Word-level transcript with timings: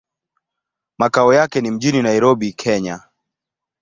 Makao 0.97 1.33
yake 1.33 1.61
ni 1.61 1.71
mjini 1.71 2.01
Nairobi, 2.01 2.53
Kenya. 2.53 3.01